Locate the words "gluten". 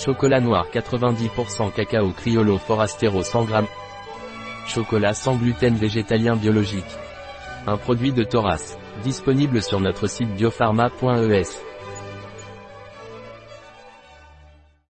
5.36-5.74